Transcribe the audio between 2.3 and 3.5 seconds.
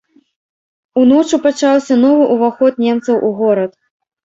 ўваход немцаў у